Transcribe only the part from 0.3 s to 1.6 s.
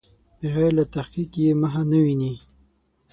بغیر له تحقیق یې